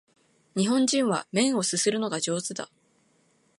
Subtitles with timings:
[0.57, 2.71] 日本人は麺を啜るのが上手だ